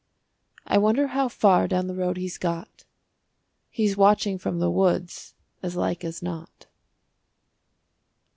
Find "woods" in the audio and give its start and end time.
4.71-5.35